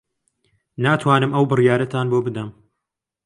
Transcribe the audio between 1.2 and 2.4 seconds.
ئەو بڕیارەتان بۆ